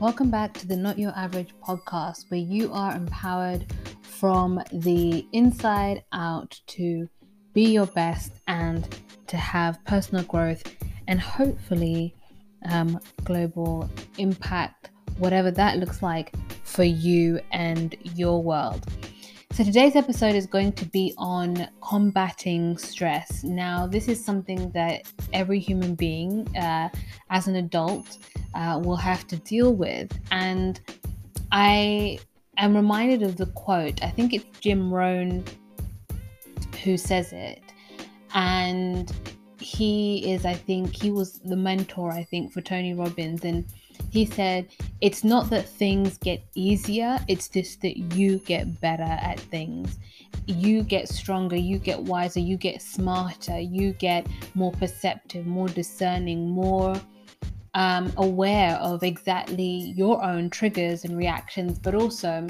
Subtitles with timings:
[0.00, 3.64] Welcome back to the Not Your Average podcast, where you are empowered
[4.02, 7.08] from the inside out to
[7.52, 8.88] be your best and
[9.28, 10.64] to have personal growth
[11.06, 12.12] and hopefully
[12.68, 13.88] um, global
[14.18, 16.34] impact, whatever that looks like
[16.64, 18.84] for you and your world.
[19.52, 23.44] So, today's episode is going to be on combating stress.
[23.44, 26.88] Now, this is something that every human being, uh,
[27.30, 28.18] as an adult,
[28.54, 30.10] uh, will have to deal with.
[30.30, 30.80] And
[31.52, 32.18] I
[32.56, 35.44] am reminded of the quote, I think it's Jim Rohn
[36.82, 37.62] who says it.
[38.34, 39.12] And
[39.58, 43.44] he is, I think, he was the mentor, I think, for Tony Robbins.
[43.44, 43.64] And
[44.10, 44.68] he said,
[45.00, 49.98] It's not that things get easier, it's just that you get better at things.
[50.46, 56.50] You get stronger, you get wiser, you get smarter, you get more perceptive, more discerning,
[56.50, 57.00] more
[57.74, 62.46] um, aware of exactly your own triggers and reactions, but also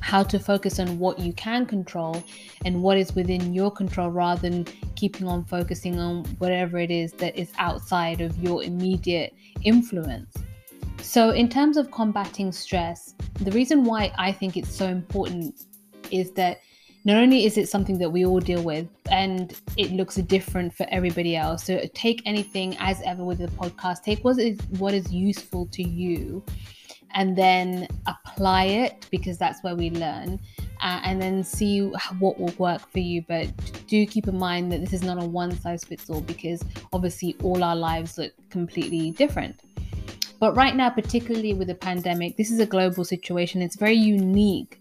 [0.00, 2.22] how to focus on what you can control
[2.64, 4.64] and what is within your control rather than
[4.96, 10.34] keeping on focusing on whatever it is that is outside of your immediate influence.
[11.02, 15.64] So, in terms of combating stress, the reason why I think it's so important
[16.10, 16.60] is that
[17.04, 20.86] not only is it something that we all deal with and it looks different for
[20.90, 21.64] everybody else.
[21.64, 24.02] So take anything as ever with the podcast.
[24.02, 26.42] Take what is what is useful to you
[27.14, 30.38] and then apply it because that's where we learn
[30.82, 31.80] uh, and then see
[32.18, 33.24] what will work for you.
[33.26, 33.48] But
[33.86, 36.62] do keep in mind that this is not a one size fits all because
[36.92, 39.60] obviously all our lives look completely different.
[40.40, 43.62] But right now particularly with the pandemic this is a global situation.
[43.62, 44.78] It's very unique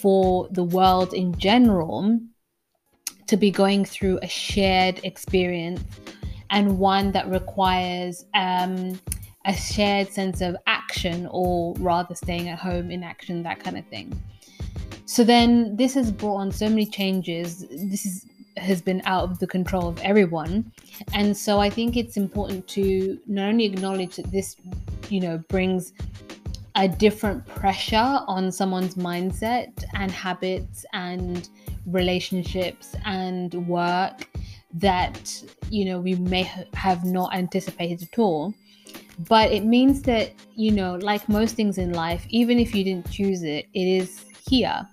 [0.00, 2.18] for the world in general
[3.26, 5.82] to be going through a shared experience
[6.50, 9.00] and one that requires um,
[9.46, 13.86] a shared sense of action or rather staying at home in action, that kind of
[13.86, 14.20] thing.
[15.06, 17.66] So then this has brought on so many changes.
[17.68, 20.70] This is has been out of the control of everyone.
[21.14, 24.56] And so I think it's important to not only acknowledge that this,
[25.08, 25.92] you know, brings
[26.76, 31.48] a different pressure on someone's mindset and habits and
[31.86, 34.28] relationships and work
[34.72, 36.42] that you know we may
[36.74, 38.54] have not anticipated at all
[39.28, 43.10] but it means that you know like most things in life even if you didn't
[43.10, 44.86] choose it it is here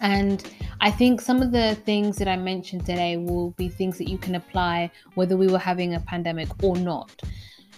[0.00, 0.48] and
[0.82, 4.18] I think some of the things that I mentioned today will be things that you
[4.18, 7.22] can apply whether we were having a pandemic or not.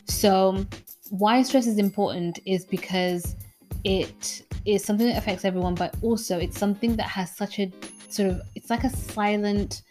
[0.09, 0.65] So,
[1.10, 3.37] why stress is important is because
[3.84, 7.70] it is something that affects everyone, but also it's something that has such a
[8.09, 9.82] sort of, it's like a silent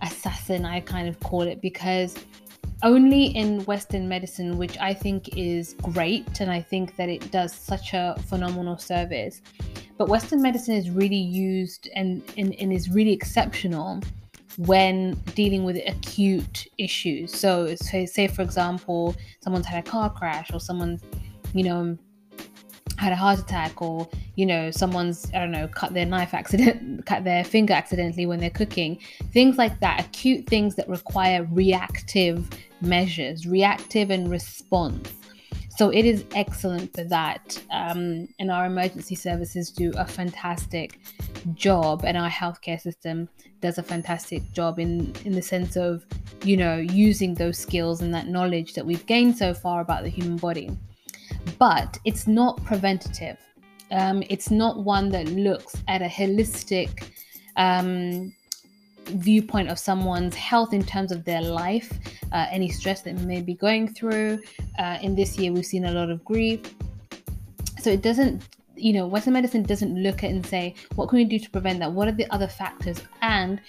[0.00, 2.16] assassin, I kind of call it, because
[2.82, 7.52] only in Western medicine, which I think is great, and I think that it does
[7.52, 9.42] such a phenomenal service.
[9.98, 14.00] But Western medicine is really used and, and, and is really exceptional
[14.58, 17.32] when dealing with acute issues.
[17.38, 21.02] So, say, say for example, someone's had a car crash or someone's,
[21.54, 21.96] you know,
[22.98, 27.04] had a heart attack or you know someone's i don't know cut their knife accident
[27.06, 28.96] cut their finger accidentally when they're cooking
[29.32, 32.48] things like that acute things that require reactive
[32.82, 35.12] measures, reactive and response.
[35.70, 37.60] So it is excellent for that.
[37.70, 41.00] Um, and our emergency services do a fantastic
[41.54, 43.28] job, and our healthcare system
[43.60, 46.04] does a fantastic job in in the sense of,
[46.44, 50.08] you know, using those skills and that knowledge that we've gained so far about the
[50.08, 50.70] human body.
[51.58, 53.38] But it's not preventative.
[53.90, 57.04] Um, it's not one that looks at a holistic
[57.56, 58.32] um,
[59.06, 61.92] viewpoint of someone's health in terms of their life,
[62.32, 64.40] uh, any stress that may be going through.
[64.78, 66.60] Uh, in this year, we've seen a lot of grief.
[67.80, 68.42] So it doesn't,
[68.82, 71.78] you know, Western medicine doesn't look at and say, what can we do to prevent
[71.80, 71.92] that?
[71.92, 73.00] What are the other factors?
[73.20, 73.60] And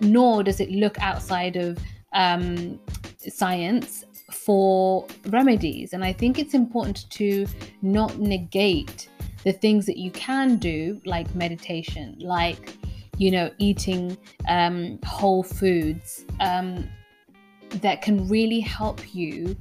[0.00, 1.78] nor does it look outside of
[2.12, 2.78] um,
[3.18, 5.92] science for remedies.
[5.92, 7.46] And I think it's important to
[7.82, 9.08] not negate
[9.44, 12.76] the things that you can do, like meditation, like
[13.18, 14.16] you know, eating
[14.48, 16.88] um, whole foods um,
[17.80, 19.56] that can really help you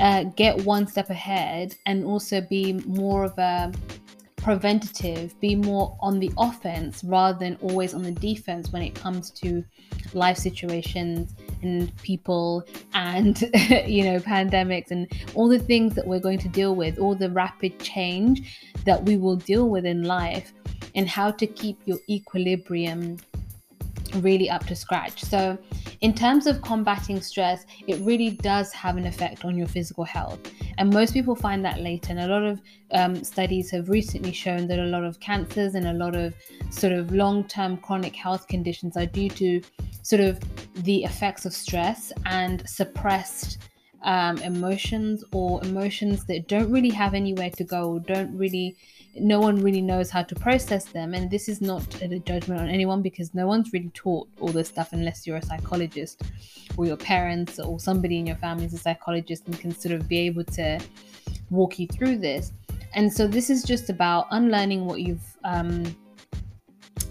[0.00, 3.72] uh, get one step ahead and also be more of a
[4.48, 9.28] preventative, be more on the offense rather than always on the defense when it comes
[9.28, 9.62] to
[10.14, 12.64] life situations and people
[12.94, 13.42] and
[13.86, 17.28] you know pandemics and all the things that we're going to deal with all the
[17.28, 20.54] rapid change that we will deal with in life
[20.94, 23.18] and how to keep your equilibrium
[24.16, 25.22] really up to scratch.
[25.22, 25.58] So,
[26.00, 30.38] in terms of combating stress, it really does have an effect on your physical health.
[30.78, 32.10] And most people find that later.
[32.10, 32.60] And a lot of
[32.92, 36.34] um, studies have recently shown that a lot of cancers and a lot of
[36.70, 39.60] sort of long term chronic health conditions are due to
[40.02, 40.38] sort of
[40.84, 43.58] the effects of stress and suppressed
[44.02, 48.76] um, emotions or emotions that don't really have anywhere to go, don't really
[49.20, 51.14] no one really knows how to process them.
[51.14, 54.68] And this is not a judgment on anyone because no one's really taught all this
[54.68, 56.22] stuff unless you're a psychologist
[56.76, 60.08] or your parents or somebody in your family is a psychologist and can sort of
[60.08, 60.78] be able to
[61.50, 62.52] walk you through this.
[62.94, 65.84] And so this is just about unlearning what you've um,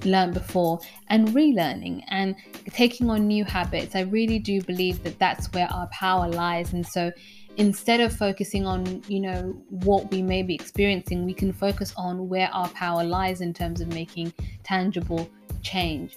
[0.05, 0.79] learned before
[1.09, 2.35] and relearning and
[2.69, 3.95] taking on new habits.
[3.95, 6.73] I really do believe that that's where our power lies.
[6.73, 7.11] And so
[7.57, 12.29] instead of focusing on you know what we may be experiencing we can focus on
[12.29, 14.31] where our power lies in terms of making
[14.63, 15.29] tangible
[15.61, 16.15] change.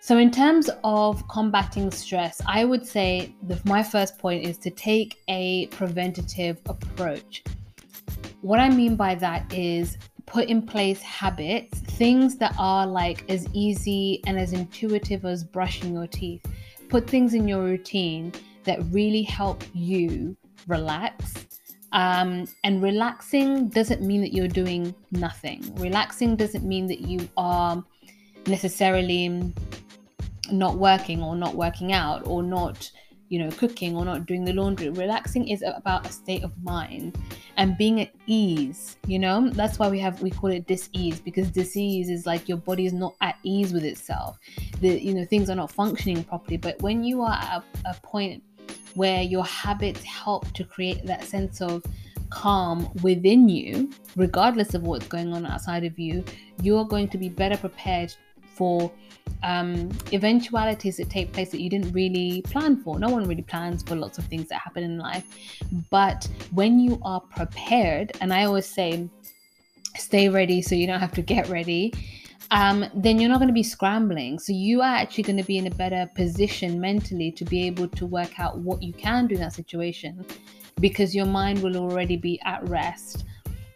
[0.00, 4.70] So in terms of combating stress i would say that my first point is to
[4.70, 7.42] take a preventative approach.
[8.42, 9.96] What i mean by that is
[10.26, 15.94] put in place habits things that are like as easy and as intuitive as brushing
[15.94, 16.44] your teeth.
[16.88, 18.32] Put things in your routine
[18.64, 20.36] that really help you
[20.66, 21.46] relax.
[21.92, 25.74] Um, and relaxing doesn't mean that you're doing nothing.
[25.76, 27.84] Relaxing doesn't mean that you are
[28.46, 29.52] necessarily
[30.50, 32.90] not working or not working out or not,
[33.28, 34.88] you know, cooking or not doing the laundry.
[34.88, 37.18] Relaxing is about a state of mind
[37.58, 39.50] and being at ease, you know?
[39.50, 42.94] That's why we have we call it dis-ease because dis-ease is like your body is
[42.94, 44.38] not at ease with itself.
[44.80, 46.56] The you know, things are not functioning properly.
[46.56, 48.42] But when you are at a, a point
[48.94, 51.82] where your habits help to create that sense of
[52.30, 56.24] calm within you, regardless of what's going on outside of you,
[56.62, 58.14] you're going to be better prepared
[58.54, 58.90] for
[59.42, 62.98] um, eventualities that take place that you didn't really plan for.
[62.98, 65.24] No one really plans for lots of things that happen in life.
[65.90, 69.08] But when you are prepared, and I always say,
[69.96, 71.92] stay ready so you don't have to get ready
[72.50, 74.38] um, then you're not going to be scrambling.
[74.38, 77.88] So you are actually going to be in a better position mentally to be able
[77.88, 80.24] to work out what you can do in that situation
[80.80, 83.24] because your mind will already be at rest.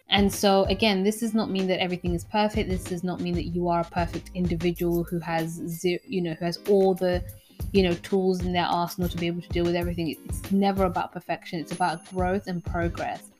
[0.09, 2.71] And so, again, this does not mean that everything is perfect.
[2.71, 6.35] This does not mean that you are a perfect individual who has, zero, you know,
[6.35, 7.25] who has all the,
[7.73, 10.17] you know, tools in their arsenal to be able to deal with everything.
[10.27, 11.59] It's never about perfection.
[11.59, 13.31] It's about growth and progress.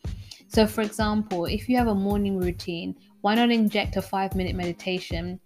[0.49, 2.97] So, for example, if you have a morning routine
[3.27, 5.41] why not inject a five minute meditation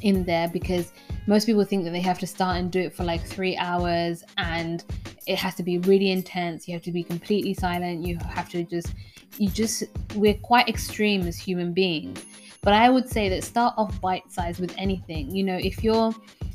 [0.00, 0.48] in there?
[0.48, 0.94] Because
[1.26, 4.24] most people think that they have to start and do it for like three hours
[4.38, 4.84] and
[5.26, 6.66] it has to be really intense.
[6.66, 8.06] You have to be completely silent.
[8.06, 8.94] You have to just,
[9.36, 9.82] you just,
[10.14, 12.24] we're quite extreme as human beings.
[12.62, 15.30] But I would say that start off bite size with anything.
[15.36, 16.14] You know, if you're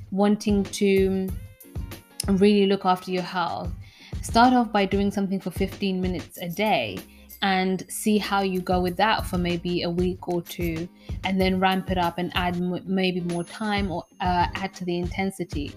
[0.09, 1.29] wanting to
[2.27, 3.69] really look after your health,
[4.23, 6.97] start off by doing something for 15 minutes a day
[7.43, 10.87] and see how you go with that for maybe a week or two
[11.25, 14.85] and then ramp it up and add m- maybe more time or uh, add to
[14.85, 15.71] the intensity.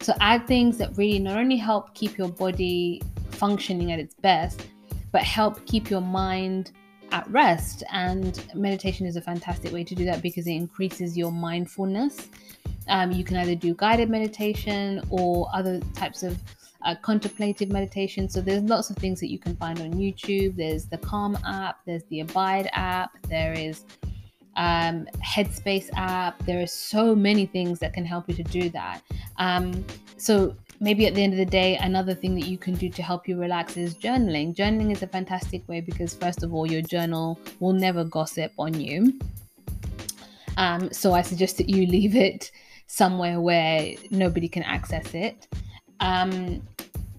[0.00, 3.00] So add things that really not only help keep your body
[3.30, 4.66] functioning at its best
[5.12, 6.72] but help keep your mind
[7.12, 7.84] at rest.
[7.92, 12.28] And meditation is a fantastic way to do that because it increases your mindfulness.
[12.88, 16.36] Um, you can either do guided meditation or other types of
[16.84, 18.28] uh, contemplative meditation.
[18.28, 20.56] So there's lots of things that you can find on YouTube.
[20.56, 23.84] There's the Calm app, there's the Abide app, there is
[24.56, 26.38] um, Headspace app.
[26.44, 29.02] There are so many things that can help you to do that.
[29.36, 29.84] Um,
[30.16, 33.02] so maybe at the end of the day, another thing that you can do to
[33.02, 34.54] help you relax is journaling.
[34.54, 38.78] Journaling is a fantastic way because first of all, your journal will never gossip on
[38.78, 39.18] you.
[40.56, 42.50] Um, so I suggest that you leave it
[42.86, 45.48] somewhere where nobody can access it.
[46.00, 46.62] Um,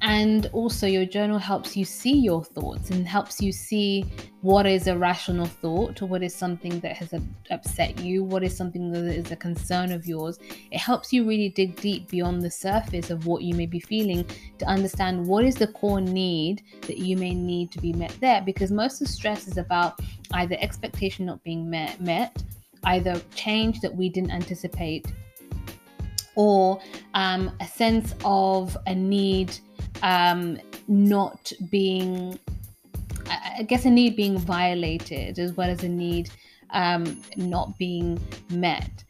[0.08, 4.06] and also, your journal helps you see your thoughts and helps you see
[4.42, 7.12] what is a rational thought, or what is something that has
[7.50, 10.38] upset you, what is something that is a concern of yours.
[10.70, 14.28] It helps you really dig deep beyond the surface of what you may be feeling
[14.60, 18.44] to understand what is the core need that you may need to be met there.
[18.44, 20.00] Because most of stress is about
[20.34, 22.44] either expectation not being met, met
[22.84, 25.12] either change that we didn't anticipate
[26.36, 26.80] or
[27.16, 29.58] um, a sense of a need
[30.04, 32.40] um, not being,
[33.30, 36.30] I guess, a need being violated as well as a need
[36.72, 39.04] um, not being met.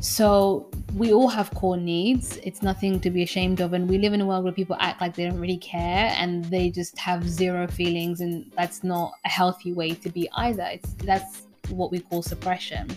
[0.00, 2.38] So we all have core needs.
[2.38, 3.72] It's nothing to be ashamed of.
[3.72, 6.44] And we live in a world where people act like they don't really care and
[6.46, 8.20] they just have zero feelings.
[8.20, 10.64] And that's not a healthy way to be either.
[10.72, 12.88] It's that's what we call suppression.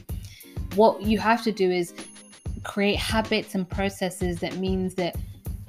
[0.75, 1.93] What you have to do is
[2.63, 5.15] create habits and processes that means that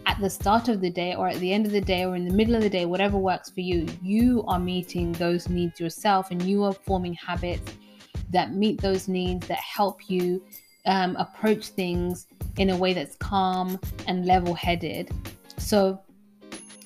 [0.07, 2.27] at the start of the day or at the end of the day or in
[2.27, 6.31] the middle of the day, whatever works for you, you are meeting those needs yourself
[6.31, 7.73] and you are forming habits
[8.31, 10.43] that meet those needs that help you
[10.87, 12.27] um, approach things
[12.57, 15.11] in a way that's calm and level headed.
[15.59, 16.01] So,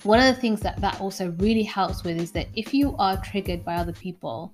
[0.02, 3.16] one of the things that that also really helps with is that if you are
[3.22, 4.52] triggered by other people,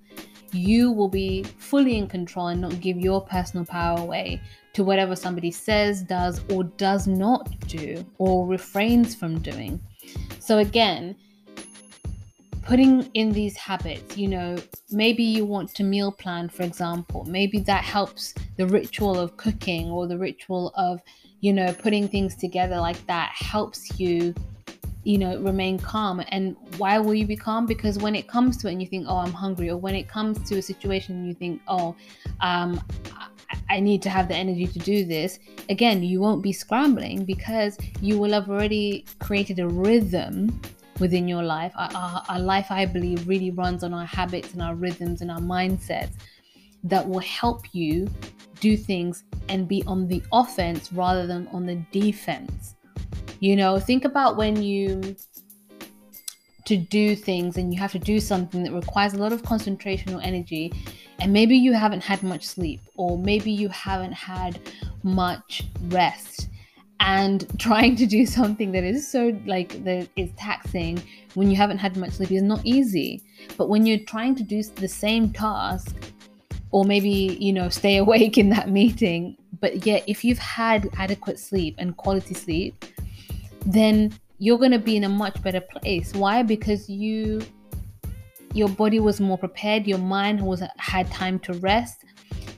[0.52, 4.40] you will be fully in control and not give your personal power away
[4.72, 9.80] to whatever somebody says, does, or does not do, or refrains from doing.
[10.38, 11.16] So, again,
[12.62, 14.56] putting in these habits, you know,
[14.90, 19.90] maybe you want to meal plan, for example, maybe that helps the ritual of cooking
[19.90, 21.02] or the ritual of,
[21.40, 24.34] you know, putting things together like that helps you
[25.02, 26.22] you know remain calm.
[26.28, 27.66] And why will you be calm?
[27.66, 30.08] Because when it comes to it and you think oh i'm hungry or when it
[30.08, 31.96] comes to a situation and you think oh
[32.40, 32.80] um
[33.68, 35.38] I need to have the energy to do this.
[35.68, 40.60] Again, you won't be scrambling because you will have already created a rhythm
[40.98, 41.72] within your life.
[41.76, 45.30] Our, our, our, life, I believe, really runs on our habits and our rhythms and
[45.30, 46.12] our mindsets
[46.84, 48.08] that will help you
[48.60, 52.74] do things and be on the offense rather than on the defense.
[53.40, 55.16] You know, think about when you
[56.66, 60.14] to do things and you have to do something that requires a lot of concentration
[60.14, 60.72] or energy
[61.20, 64.58] and maybe you haven't had much sleep or maybe you haven't had
[65.02, 66.48] much rest
[67.00, 71.02] and trying to do something that is so like that is taxing
[71.34, 73.22] when you haven't had much sleep is not easy
[73.56, 75.94] but when you're trying to do the same task
[76.70, 81.38] or maybe you know stay awake in that meeting but yet if you've had adequate
[81.38, 82.84] sleep and quality sleep
[83.66, 86.14] then you're going to be in a much better place.
[86.14, 86.42] Why?
[86.42, 87.42] Because you
[88.52, 92.04] your body was more prepared, your mind was had time to rest.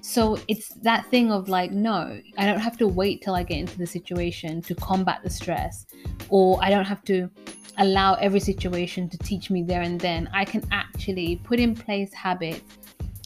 [0.01, 3.59] So it's that thing of like, no, I don't have to wait till I get
[3.59, 5.87] into the situation to combat the stress,
[6.29, 7.31] or I don't have to
[7.79, 10.29] allow every situation to teach me there and then.
[10.35, 12.79] I can actually put in place habits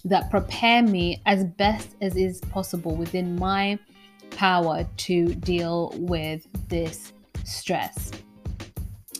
[0.04, 3.78] that prepare me as best as is possible within my
[4.30, 7.12] power to deal with this
[7.44, 8.12] stress.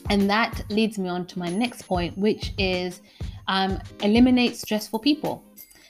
[0.09, 3.01] And that leads me on to my next point, which is
[3.47, 5.43] um, eliminate stressful people.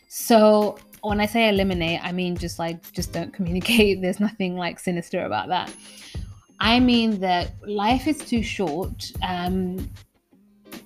[0.07, 4.01] So when I say eliminate, I mean just like just don't communicate.
[4.01, 5.73] There's nothing like sinister about that.
[6.59, 9.89] I mean that life is too short um,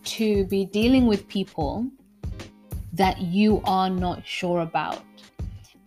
[0.04, 1.88] to be dealing with people
[2.94, 5.04] that you are not sure about.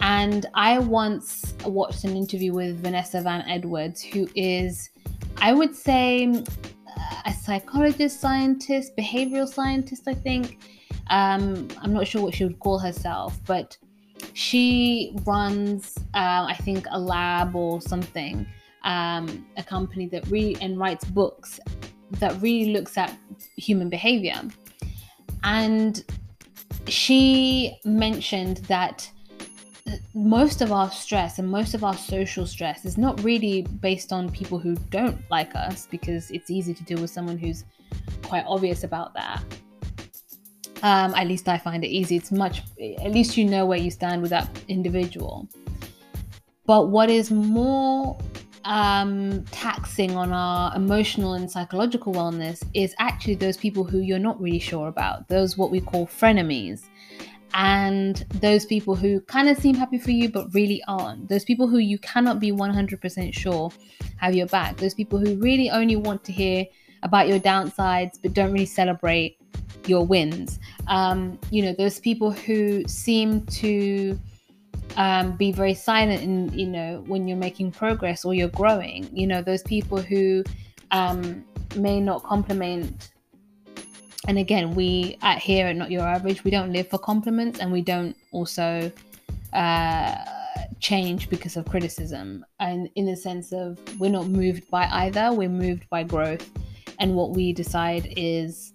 [0.01, 4.91] And I once watched an interview with Vanessa Van Edwards, who is
[5.39, 6.43] I would say
[7.27, 10.59] a psychologist, scientist, behavioral scientist, I think.
[11.11, 13.77] Um, I'm not sure what she would call herself, but
[14.33, 18.47] she runs, uh, I think, a lab or something,
[18.83, 21.61] um, a company that re and writes books
[22.13, 23.17] that really looks at
[23.57, 24.41] human behavior.
[25.43, 26.03] And
[26.87, 29.11] she mentioned that
[30.15, 34.31] most of our stress and most of our social stress is not really based on
[34.31, 37.65] people who don't like us because it's easy to deal with someone who's
[38.23, 39.43] quite obvious about that.
[40.85, 42.17] Um, at least I find it easy.
[42.17, 45.49] It's much, at least you know where you stand with that individual.
[46.67, 48.19] But what is more
[48.67, 54.39] um, taxing on our emotional and psychological wellness is actually those people who you're not
[54.39, 56.83] really sure about, those what we call frenemies
[57.55, 61.31] and those people who kind of seem happy for you but really aren't.
[61.31, 63.73] Those people who you cannot be 100% sure
[64.19, 64.77] have your back.
[64.77, 66.67] Those people who really only want to hear
[67.03, 69.39] about your downsides but don't really celebrate
[69.87, 70.59] your wins.
[70.89, 74.19] Um, you know, those people who seem to
[74.97, 79.09] um, be very silent in, you know, when you're making progress or you're growing.
[79.13, 80.45] You know, those people who
[80.91, 81.45] um,
[81.77, 83.11] may not compliment
[84.27, 87.71] and again we at here at not your average we don't live for compliments and
[87.71, 88.91] we don't also
[89.53, 90.15] uh,
[90.81, 95.49] change because of criticism and in the sense of we're not moved by either we're
[95.49, 96.51] moved by growth
[97.01, 98.74] and what we decide is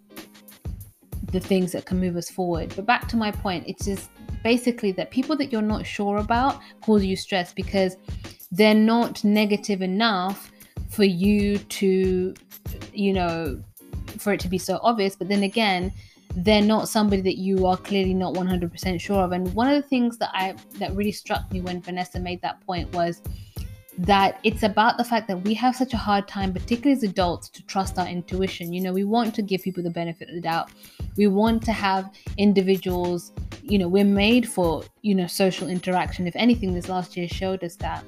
[1.31, 4.09] the things that can move us forward but back to my point it's just
[4.43, 7.97] basically that people that you're not sure about cause you stress because
[8.51, 10.51] they're not negative enough
[10.89, 12.33] for you to
[12.93, 13.61] you know
[14.19, 15.15] for it to be so obvious.
[15.15, 15.91] But then again,
[16.35, 19.31] they're not somebody that you are clearly not 100% sure of.
[19.31, 22.61] And one of the things that I that really struck me when Vanessa made that
[22.61, 23.21] point was
[23.99, 27.49] that it's about the fact that we have such a hard time, particularly as adults,
[27.49, 28.71] to trust our intuition.
[28.71, 30.71] You know, we want to give people the benefit of the doubt.
[31.17, 36.27] We want to have individuals, you know, we're made for, you know, social interaction.
[36.27, 38.05] If anything, this last year showed us that.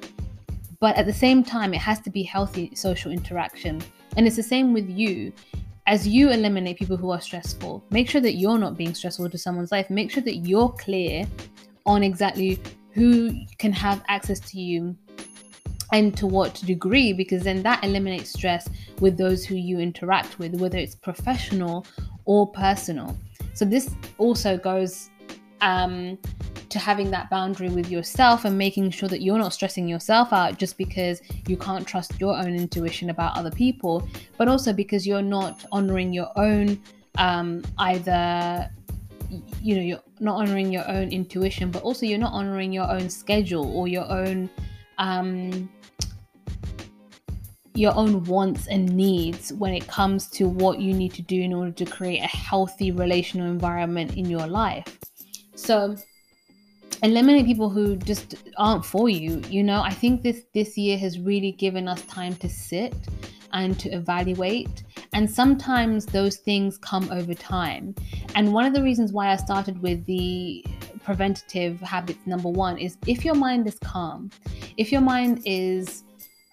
[0.81, 3.81] but at the same time, it has to be healthy social interaction.
[4.17, 5.31] And it's the same with you.
[5.87, 9.37] As you eliminate people who are stressful, make sure that you're not being stressful to
[9.37, 9.89] someone's life.
[9.89, 11.25] Make sure that you're clear
[11.85, 12.59] on exactly
[12.91, 14.95] who can have access to you
[15.91, 18.69] and to what degree, because then that eliminates stress
[18.99, 21.85] with those who you interact with, whether it's professional
[22.25, 23.17] or personal.
[23.53, 25.09] So, this also goes
[25.59, 26.17] um,
[26.69, 30.57] to having that boundary with yourself and making sure that you're not stressing yourself out
[30.57, 34.07] just because you can't trust your own intuition about other people,
[34.37, 36.81] but also because you're not honoring your own
[37.17, 38.69] um, either
[39.61, 43.09] you know you're not honoring your own intuition but also you're not honoring your own
[43.09, 44.49] schedule or your own
[44.97, 45.69] um
[47.73, 51.53] your own wants and needs when it comes to what you need to do in
[51.53, 54.99] order to create a healthy relational environment in your life.
[55.55, 55.95] So
[57.03, 59.81] eliminate people who just aren't for you you know?
[59.81, 62.93] I think this this year has really given us time to sit
[63.53, 67.93] and to evaluate and sometimes those things come over time.
[68.35, 70.63] And one of the reasons why i started with the
[71.03, 74.29] preventative habits number one is if your mind is calm
[74.77, 76.03] if your mind is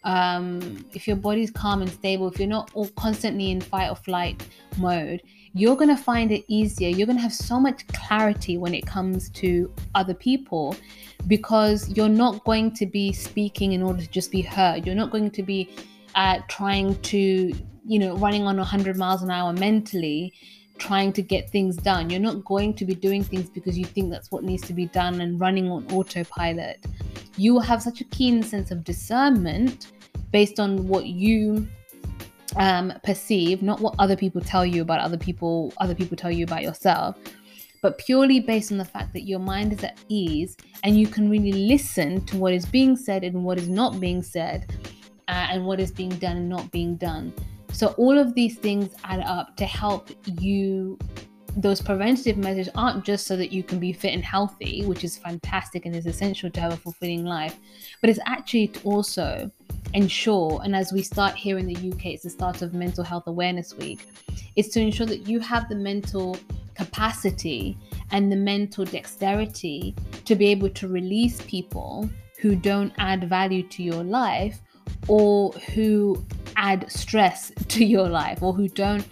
[0.04, 3.96] um, if your body's calm and stable if you're not all constantly in fight or
[3.96, 4.46] flight
[4.78, 5.22] mode
[5.58, 6.88] you're going to find it easier.
[6.88, 10.76] You're going to have so much clarity when it comes to other people
[11.26, 14.86] because you're not going to be speaking in order to just be heard.
[14.86, 15.70] You're not going to be
[16.14, 17.52] uh, trying to,
[17.86, 20.32] you know, running on 100 miles an hour mentally,
[20.78, 22.10] trying to get things done.
[22.10, 24.86] You're not going to be doing things because you think that's what needs to be
[24.86, 26.84] done and running on autopilot.
[27.36, 29.92] You will have such a keen sense of discernment
[30.32, 31.68] based on what you
[32.56, 36.44] um, perceive, not what other people tell you about other people, other people tell you
[36.44, 37.16] about yourself,
[37.82, 41.30] but purely based on the fact that your mind is at ease and you can
[41.30, 44.74] really listen to what is being said and what is not being said,
[45.28, 47.32] uh, and what is being done and not being done.
[47.78, 50.98] So, all of these things add up to help you.
[51.56, 55.16] Those preventative measures aren't just so that you can be fit and healthy, which is
[55.16, 57.56] fantastic and is essential to have a fulfilling life,
[58.00, 59.48] but it's actually to also
[59.94, 63.28] ensure, and as we start here in the UK, it's the start of Mental Health
[63.28, 64.00] Awareness Week,
[64.56, 66.36] is to ensure that you have the mental
[66.74, 67.78] capacity
[68.10, 73.84] and the mental dexterity to be able to release people who don't add value to
[73.84, 74.60] your life
[75.06, 76.24] or who
[76.56, 79.06] add stress to your life or who don't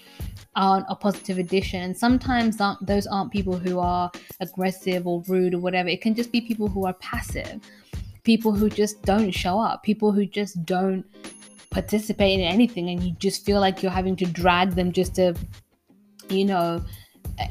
[0.57, 1.83] aren't a positive addition.
[1.83, 5.91] And sometimes those aren't people who are aggressive or rude or whatever.
[5.91, 7.61] It can just be people who are passive
[8.27, 11.07] people who just don't show up, people who just don't
[11.71, 15.33] participate in anything, and you just feel like you're having to drag them just to,
[16.29, 16.85] you know,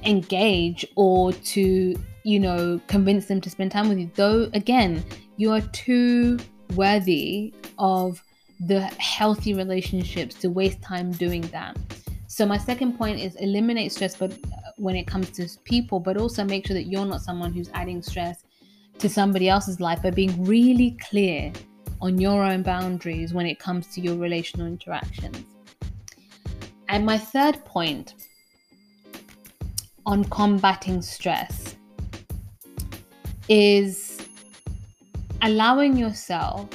[0.04, 4.12] engage or to, you know, convince them to spend time with you.
[4.16, 5.02] Though, again,
[5.38, 6.38] you are too
[6.74, 8.24] worthy of
[8.60, 11.78] the healthy relationships to waste time doing that.
[12.28, 16.18] So my second point is eliminate stress but uh, when it comes to people but
[16.18, 18.44] also make sure that you're not someone who's adding stress
[19.00, 21.52] to somebody else's life by being really clear
[22.02, 25.38] on your own boundaries when it comes to your relational interactions.
[26.90, 28.16] And my third point
[30.06, 31.76] on combating stress
[33.50, 34.05] is
[35.46, 36.68] allowing yourself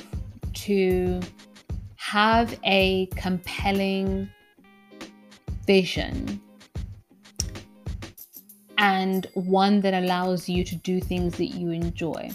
[0.54, 1.20] to
[1.96, 4.30] have a compelling
[5.66, 6.40] vision
[8.78, 12.30] and one that allows you to do things that you enjoy.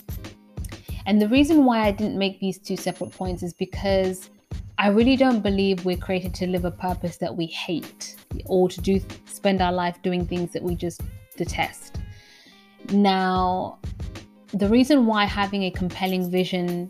[1.05, 4.29] And the reason why I didn't make these two separate points is because
[4.77, 8.81] I really don't believe we're created to live a purpose that we hate or to
[8.81, 10.99] do spend our life doing things that we just
[11.37, 12.01] detest.
[12.91, 13.79] Now,
[14.55, 16.89] the reason why having a compelling vision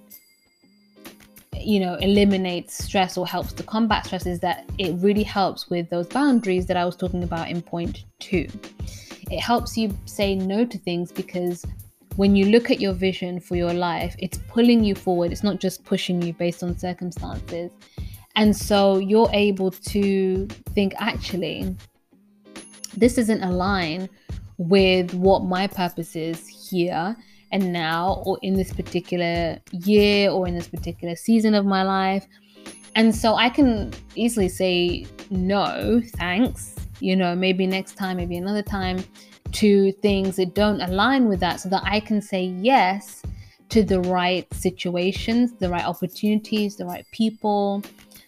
[1.59, 5.89] you know eliminates stress or helps to combat stress is that it really helps with
[5.89, 8.47] those boundaries that I was talking about in point 2
[9.31, 11.65] it helps you say no to things because
[12.15, 15.31] when you look at your vision for your life, it's pulling you forward.
[15.31, 17.71] It's not just pushing you based on circumstances.
[18.37, 21.75] And so you're able to think, actually,
[22.95, 24.09] this isn't aligned
[24.57, 27.17] with what my purpose is here
[27.51, 32.25] and now, or in this particular year, or in this particular season of my life.
[32.95, 38.61] And so I can easily say, no, thanks you know, maybe next time, maybe another
[38.61, 39.03] time,
[39.53, 43.21] to things that don't align with that so that I can say yes
[43.69, 47.83] to the right situations, the right opportunities, the right people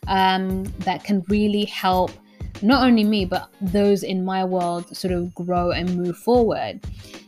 [0.08, 2.12] um, that can really help
[2.61, 6.79] not only me, but those in my world sort of grow and move forward.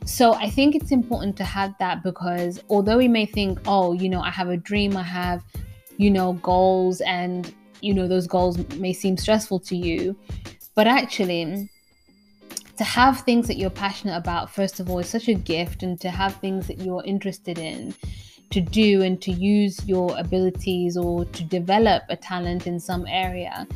[0.05, 4.09] So I think it's important to have that because although we may think, oh, you
[4.09, 5.43] know, I have a dream, I have
[5.99, 10.15] you know, goals and, you know, those goals may seem stressful to you.
[10.73, 11.69] But actually,
[12.77, 15.99] to have things that you're passionate about, first of all, is such a gift, and
[15.99, 17.93] to have things that you're interested in
[18.51, 23.67] to do and to use your abilities or to develop a talent in some area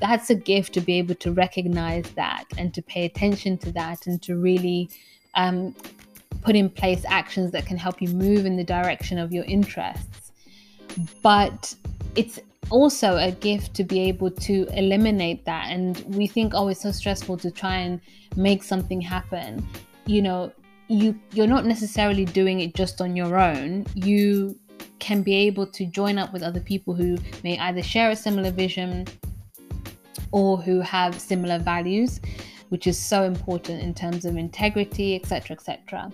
[0.00, 4.06] that's a gift to be able to recognize that and to pay attention to that
[4.06, 4.88] and to really
[5.34, 5.74] um,
[6.42, 10.32] put in place actions that can help you move in the direction of your interests.
[11.22, 11.74] But
[12.14, 12.38] it's
[12.70, 15.70] also a gift to be able to eliminate that.
[15.70, 18.00] And we think oh it's so stressful to try and
[18.36, 19.66] make something happen.
[20.06, 20.52] You know
[20.88, 23.86] you you're not necessarily doing it just on your own.
[23.94, 24.58] You
[24.98, 28.50] can be able to join up with other people who may either share a similar
[28.50, 29.06] vision
[30.32, 32.20] or who have similar values
[32.70, 36.10] which is so important in terms of integrity etc etc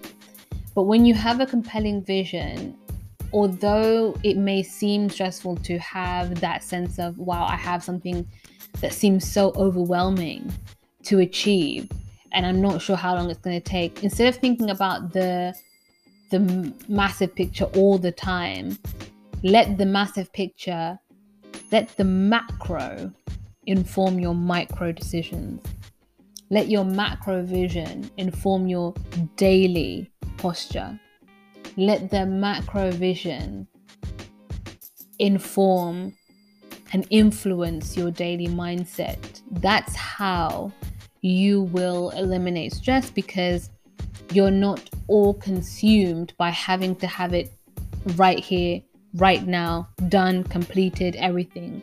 [0.74, 2.76] but when you have a compelling vision
[3.32, 8.26] although it may seem stressful to have that sense of wow i have something
[8.80, 10.52] that seems so overwhelming
[11.02, 11.88] to achieve
[12.32, 14.02] and I'm not sure how long it's going to take.
[14.02, 15.54] Instead of thinking about the
[16.30, 18.78] the massive picture all the time,
[19.42, 20.98] let the massive picture,
[21.72, 23.12] let the macro
[23.66, 25.60] inform your micro decisions.
[26.50, 28.94] Let your macro vision inform your
[29.36, 30.98] daily posture.
[31.76, 33.66] Let the macro vision
[35.18, 36.14] inform
[36.92, 39.42] and influence your daily mindset.
[39.50, 40.72] That's how
[41.22, 43.70] you will eliminate stress because
[44.32, 47.52] you're not all consumed by having to have it
[48.16, 48.80] right here,
[49.14, 51.82] right now, done, completed, everything.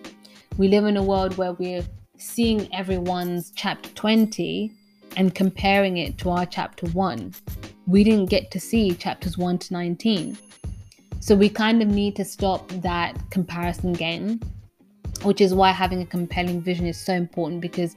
[0.58, 1.86] We live in a world where we're
[2.18, 4.72] seeing everyone's chapter 20
[5.18, 7.34] and comparing it to our chapter 1.
[7.86, 10.38] We didn't get to see chapters 1 to 19.
[11.20, 14.40] So we kind of need to stop that comparison game,
[15.24, 17.96] which is why having a compelling vision is so important because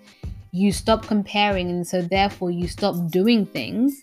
[0.52, 4.02] you stop comparing and so therefore you stop doing things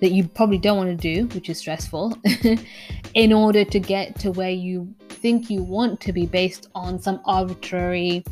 [0.00, 2.18] that you probably don't want to do, which is stressful,
[3.14, 7.20] in order to get to where you think you want to be based on some
[7.24, 8.24] arbitrary,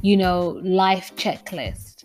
[0.00, 2.04] you know, life checklist.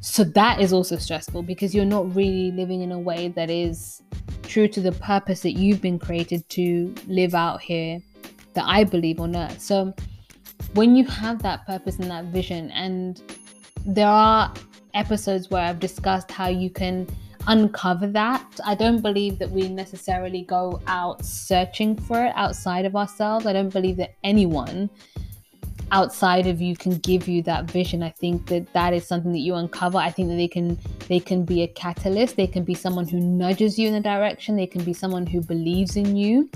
[0.00, 4.00] So that is also stressful because you're not really living in a way that is
[4.42, 8.00] true to the purpose that you've been created to live out here
[8.54, 9.60] that I believe on earth.
[9.60, 9.92] So
[10.74, 13.20] when you have that purpose and that vision and
[13.88, 14.52] there are
[14.92, 17.06] episodes where I've discussed how you can
[17.46, 18.60] uncover that.
[18.66, 23.46] I don't believe that we necessarily go out searching for it outside of ourselves.
[23.46, 24.90] I don't believe that anyone
[25.90, 28.02] outside of you can give you that vision.
[28.02, 29.96] I think that that is something that you uncover.
[29.96, 32.36] I think that they can they can be a catalyst.
[32.36, 34.54] They can be someone who nudges you in a direction.
[34.54, 36.50] They can be someone who believes in you.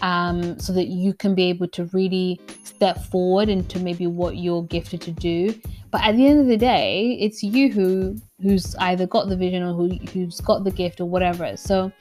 [0.00, 4.64] Um, so that you can be able to really step forward into maybe what you're
[4.64, 5.54] gifted to do
[5.92, 9.62] but at the end of the day, it's you who who's either got the vision
[9.62, 11.54] or who who's got the gift or whatever.
[11.56, 11.92] So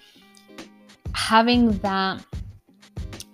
[1.14, 2.26] having that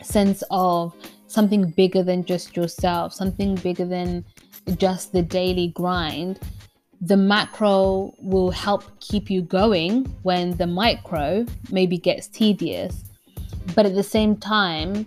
[0.02, 0.96] sense of
[1.28, 4.26] something bigger than just yourself, something bigger than
[4.78, 6.40] just the daily grind,
[7.02, 13.04] the macro will help keep you going when the micro maybe gets tedious.
[13.76, 15.06] But at the same time,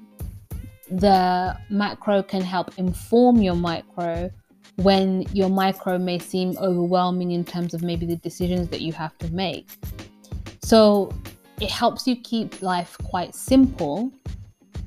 [0.90, 4.31] the macro can help inform your micro
[4.77, 9.16] when your micro may seem overwhelming in terms of maybe the decisions that you have
[9.18, 9.68] to make.
[10.62, 11.12] So
[11.61, 14.11] it helps you keep life quite simple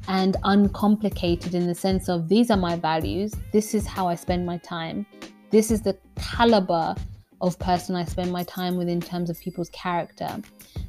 [0.08, 4.46] and uncomplicated in the sense of these are my values, this is how I spend
[4.46, 5.06] my time,
[5.50, 6.96] this is the caliber
[7.44, 10.42] of person I spend my time with in terms of people's character.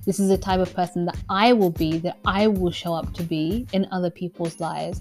[0.07, 3.13] This is the type of person that I will be, that I will show up
[3.15, 5.01] to be in other people's lives.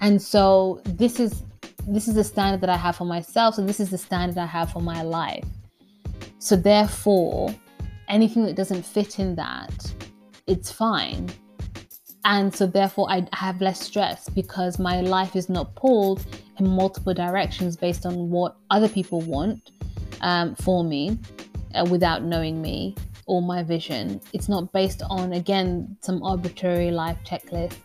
[0.00, 1.44] And so this is
[1.86, 3.56] this is the standard that I have for myself.
[3.56, 5.44] So this is the standard I have for my life.
[6.38, 7.54] So therefore,
[8.08, 9.92] anything that doesn't fit in that,
[10.46, 11.28] it's fine.
[12.24, 16.24] And so therefore, I have less stress because my life is not pulled
[16.58, 19.72] in multiple directions based on what other people want
[20.22, 21.18] um, for me
[21.74, 22.94] uh, without knowing me
[23.26, 24.20] or my vision.
[24.32, 27.76] It's not based on, again, some arbitrary life checklist.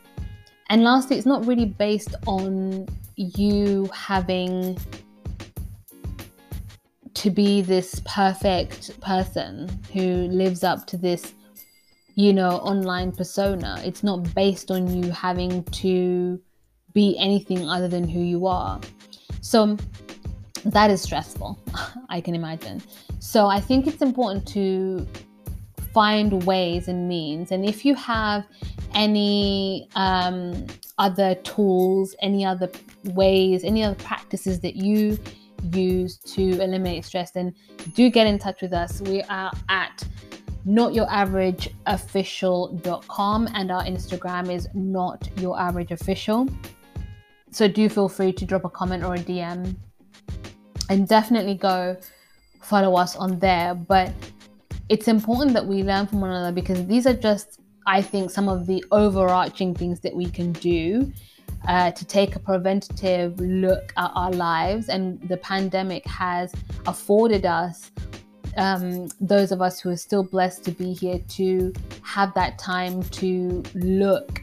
[0.69, 4.77] And lastly, it's not really based on you having
[7.13, 11.33] to be this perfect person who lives up to this
[12.13, 16.39] you know online persona it's not based on you having to
[16.93, 18.79] be anything other than who you are
[19.41, 19.75] so
[20.67, 21.59] that is stressful
[22.09, 22.81] i can imagine
[23.19, 25.05] so i think it's important to
[25.93, 28.45] find ways and means and if you have
[28.93, 32.69] any um, other tools, any other
[33.05, 35.17] ways, any other practices that you
[35.71, 37.55] use to eliminate stress, then
[37.93, 39.01] do get in touch with us.
[39.01, 40.05] We are at
[40.67, 46.49] notyouraverage.official.com and our Instagram is not your average official.
[47.51, 49.75] So do feel free to drop a comment or a DM
[50.89, 51.97] and definitely go
[52.61, 53.75] follow us on there.
[53.75, 54.11] But
[54.89, 58.49] it's important that we learn from one another because these are just, I think, some
[58.49, 61.11] of the overarching things that we can do
[61.67, 64.89] uh, to take a preventative look at our lives.
[64.89, 66.53] And the pandemic has
[66.85, 67.91] afforded us,
[68.55, 71.73] um, those of us who are still blessed to be here, to
[72.03, 74.41] have that time to look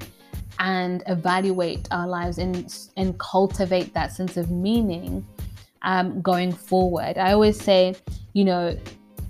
[0.61, 5.27] and evaluate our lives and, and cultivate that sense of meaning
[5.85, 7.17] um, going forward.
[7.17, 7.95] I always say,
[8.33, 8.77] you know,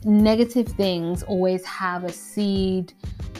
[0.04, 2.92] negative things always have a seed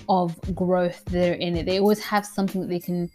[0.08, 1.66] of growth there in it.
[1.66, 3.10] They always have something that they can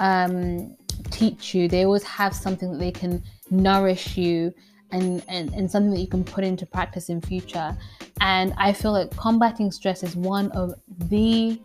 [0.00, 0.76] um,
[1.10, 1.68] teach you.
[1.68, 4.52] They always have something that they can nourish you
[4.92, 7.76] and, and, and something that you can put into practice in future.
[8.20, 10.74] And I feel like combating stress is one of
[11.08, 11.60] the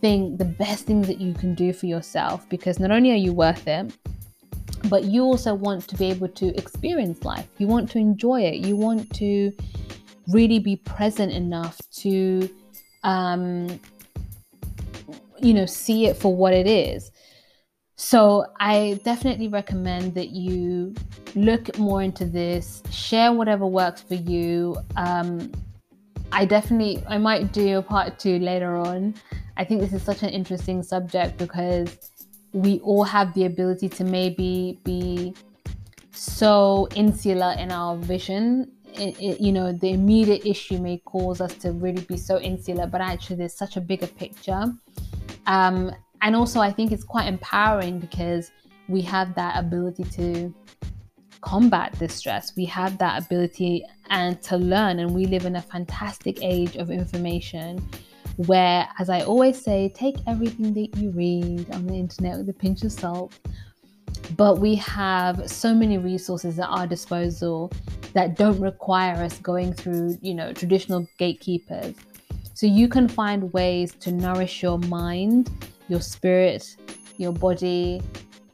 [0.00, 3.32] thing, the best things that you can do for yourself because not only are you
[3.32, 3.92] worth it,
[4.88, 7.48] but you also want to be able to experience life.
[7.58, 8.66] You want to enjoy it.
[8.66, 9.52] You want to
[10.28, 12.48] really be present enough to
[13.02, 13.80] um,
[15.42, 17.10] you know see it for what it is
[17.96, 20.94] so i definitely recommend that you
[21.34, 25.50] look more into this share whatever works for you um,
[26.30, 29.12] i definitely i might do a part two later on
[29.56, 32.11] i think this is such an interesting subject because
[32.52, 35.34] we all have the ability to maybe be
[36.12, 38.70] so insular in our vision.
[38.94, 42.86] It, it, you know the immediate issue may cause us to really be so insular
[42.86, 44.64] but actually there's such a bigger picture.
[45.46, 48.52] Um, and also i think it's quite empowering because
[48.88, 50.54] we have that ability to
[51.42, 52.56] combat this stress.
[52.56, 56.90] We have that ability and to learn and we live in a fantastic age of
[56.90, 57.86] information
[58.36, 62.52] where as i always say take everything that you read on the internet with a
[62.52, 63.38] pinch of salt
[64.36, 67.70] but we have so many resources at our disposal
[68.14, 71.94] that don't require us going through, you know, traditional gatekeepers.
[72.54, 75.50] So you can find ways to nourish your mind,
[75.88, 76.76] your spirit,
[77.16, 78.02] your body,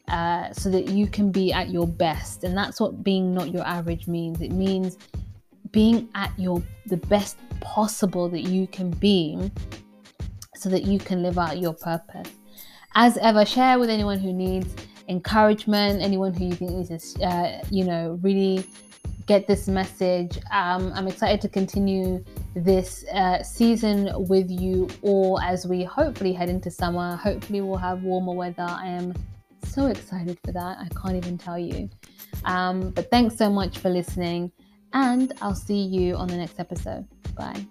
[0.09, 2.45] uh, so that you can be at your best.
[2.45, 4.41] And that's what being not your average means.
[4.41, 4.97] It means
[5.71, 9.51] being at your the best possible that you can be,
[10.55, 12.31] so that you can live out your purpose.
[12.95, 14.75] As ever, share with anyone who needs
[15.09, 18.65] encouragement, anyone who you think needs to, uh, you know, really
[19.27, 20.39] get this message.
[20.51, 26.49] Um, I'm excited to continue this uh, season with you all as we hopefully head
[26.49, 27.17] into summer.
[27.17, 28.67] Hopefully, we'll have warmer weather.
[28.69, 29.15] I am
[29.65, 30.79] so excited for that.
[30.79, 31.89] I can't even tell you.
[32.45, 34.51] Um, but thanks so much for listening,
[34.93, 37.07] and I'll see you on the next episode.
[37.35, 37.67] Bye.